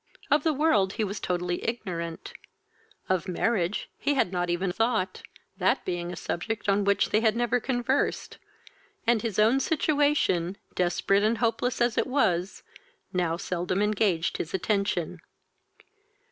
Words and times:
Of 0.31 0.41
the 0.41 0.51
world 0.51 0.93
he 0.93 1.03
was 1.03 1.19
totally 1.19 1.63
ignorant; 1.63 2.33
of 3.07 3.27
marriage 3.27 3.87
he 3.99 4.15
had 4.15 4.31
not 4.31 4.49
even 4.49 4.71
thought, 4.71 5.21
that 5.57 5.85
being 5.85 6.11
a 6.11 6.15
subject 6.15 6.67
on 6.67 6.83
which 6.85 7.11
they 7.11 7.21
had 7.21 7.35
never 7.35 7.59
conversed, 7.59 8.39
and 9.05 9.21
his 9.21 9.37
own 9.37 9.59
situation, 9.59 10.57
desperate 10.73 11.21
and 11.21 11.37
hopeless 11.37 11.79
as 11.81 11.99
it 11.99 12.07
was, 12.07 12.63
now 13.13 13.37
seldom 13.37 13.79
engaged 13.79 14.37
his 14.37 14.55
attention. 14.55 15.19